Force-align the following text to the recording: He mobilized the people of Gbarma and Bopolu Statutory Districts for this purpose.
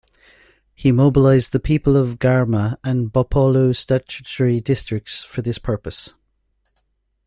He 0.73 0.91
mobilized 0.91 1.51
the 1.51 1.59
people 1.59 1.95
of 1.95 2.17
Gbarma 2.17 2.77
and 2.83 3.13
Bopolu 3.13 3.75
Statutory 3.75 4.59
Districts 4.59 5.23
for 5.23 5.43
this 5.43 5.59
purpose. 5.59 6.15